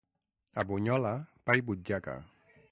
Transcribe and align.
A 0.61 0.63
Bunyola, 0.71 1.13
pa 1.45 1.59
i 1.61 1.65
butxaca. 1.69 2.17